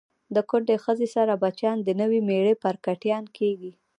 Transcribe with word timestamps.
د 0.35 0.37
کونډی 0.49 0.77
خځی 0.83 1.07
سره 1.15 1.39
بچیان 1.43 1.77
د 1.83 1.89
نوي 2.01 2.19
میړه 2.27 2.53
پارکټیان 2.63 3.23
کیږي 3.37 3.71